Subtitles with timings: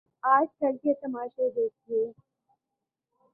[0.23, 2.11] آج کل کے تماشے دیکھیے۔